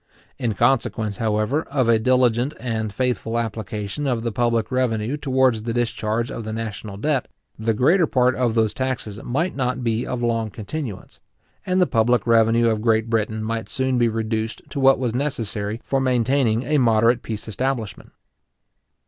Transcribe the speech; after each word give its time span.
In 0.39 0.55
consequence, 0.55 1.17
however, 1.17 1.61
of 1.69 1.87
a 1.87 1.99
diligent 1.99 2.55
and 2.59 2.91
faithful 2.91 3.37
application 3.37 4.07
of 4.07 4.23
the 4.23 4.31
public 4.31 4.71
revenue 4.71 5.15
towards 5.15 5.61
the 5.61 5.73
discharge 5.73 6.31
of 6.31 6.43
the 6.43 6.51
national 6.51 6.97
debt, 6.97 7.27
the 7.59 7.75
greater 7.75 8.07
part 8.07 8.33
of 8.33 8.55
those 8.55 8.73
taxes 8.73 9.21
might 9.21 9.55
not 9.55 9.83
be 9.83 10.07
of 10.07 10.23
long 10.23 10.49
continuance, 10.49 11.19
and 11.67 11.79
the 11.79 11.85
public 11.85 12.25
revenue 12.25 12.67
of 12.67 12.81
Great 12.81 13.11
Britain 13.11 13.43
might 13.43 13.69
soon 13.69 13.99
be 13.99 14.07
reduced 14.09 14.63
to 14.71 14.79
what 14.79 14.97
was 14.97 15.13
necessary 15.13 15.79
for 15.83 15.99
maintaining 16.01 16.63
a 16.63 16.79
moderate 16.79 17.21
peace 17.21 17.47
establishment. 17.47 18.11